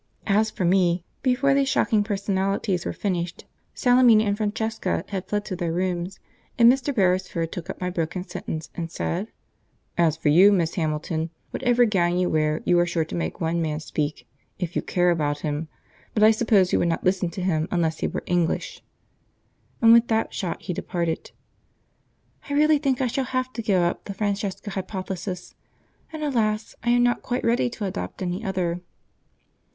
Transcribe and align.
As 0.25 0.49
for 0.49 0.65
me" 0.65 1.05
Before 1.31 1.53
these 1.53 1.69
shocking 1.69 2.03
personalities 2.03 2.87
were 2.87 2.91
finished 2.91 3.45
Salemina 3.75 4.23
and 4.23 4.35
Francesca 4.35 5.05
had 5.09 5.27
fled 5.27 5.45
to 5.45 5.55
their 5.55 5.71
rooms, 5.71 6.19
and 6.57 6.73
Mr. 6.73 6.91
Beresford 6.91 7.51
took 7.51 7.69
up 7.69 7.79
my 7.79 7.91
broken 7.91 8.23
sentence 8.27 8.71
and 8.73 8.89
said, 8.89 9.27
"As 9.99 10.17
for 10.17 10.29
you, 10.29 10.51
Miss 10.51 10.73
Hamilton, 10.73 11.29
whatever 11.51 11.85
gown 11.85 12.17
you 12.17 12.31
wear, 12.31 12.61
you 12.65 12.79
are 12.79 12.85
sure 12.87 13.05
to 13.05 13.13
make 13.15 13.39
one 13.39 13.61
man 13.61 13.79
speak, 13.79 14.27
if 14.57 14.75
you 14.75 14.81
care 14.81 15.11
about 15.11 15.45
it; 15.45 15.67
but, 16.15 16.23
I 16.23 16.31
suppose, 16.31 16.73
you 16.73 16.79
would 16.79 16.87
not 16.87 17.03
listen 17.03 17.29
to 17.29 17.43
him 17.43 17.67
unless 17.69 17.99
he 17.99 18.07
were 18.07 18.23
English"; 18.25 18.81
and 19.83 19.93
with 19.93 20.07
that 20.07 20.33
shot 20.33 20.63
he 20.63 20.73
departed. 20.73 21.29
I 22.49 22.53
really 22.53 22.79
think 22.79 23.01
I 23.01 23.05
shall 23.05 23.25
have 23.25 23.53
to 23.53 23.61
give 23.61 23.83
up 23.83 24.05
the 24.05 24.15
Francesca 24.15 24.71
hypothesis, 24.71 25.53
and, 26.11 26.23
alas! 26.23 26.73
I 26.81 26.89
am 26.89 27.03
not 27.03 27.21
quite 27.21 27.43
ready 27.45 27.69
to 27.69 27.85
adopt 27.85 28.23
any 28.23 28.43
other. 28.43 28.81